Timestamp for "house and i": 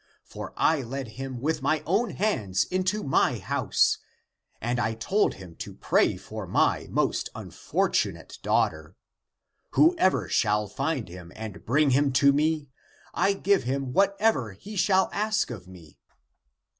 3.37-4.95